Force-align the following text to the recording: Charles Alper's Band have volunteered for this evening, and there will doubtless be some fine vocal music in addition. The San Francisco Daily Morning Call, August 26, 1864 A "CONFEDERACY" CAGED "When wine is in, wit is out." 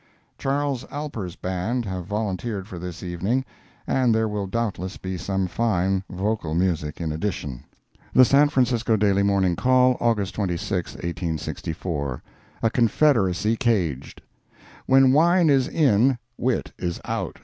Charles 0.39 0.83
Alper's 0.85 1.35
Band 1.35 1.85
have 1.85 2.07
volunteered 2.07 2.67
for 2.67 2.79
this 2.79 3.03
evening, 3.03 3.45
and 3.85 4.15
there 4.15 4.27
will 4.27 4.47
doubtless 4.47 4.97
be 4.97 5.15
some 5.15 5.45
fine 5.45 6.03
vocal 6.09 6.55
music 6.55 6.99
in 6.99 7.11
addition. 7.11 7.63
The 8.11 8.25
San 8.25 8.49
Francisco 8.49 8.97
Daily 8.97 9.21
Morning 9.21 9.55
Call, 9.55 9.97
August 9.99 10.33
26, 10.33 10.93
1864 10.95 12.23
A 12.63 12.69
"CONFEDERACY" 12.71 13.57
CAGED 13.57 14.23
"When 14.87 15.13
wine 15.13 15.51
is 15.51 15.67
in, 15.67 16.17
wit 16.35 16.71
is 16.79 16.99
out." 17.05 17.37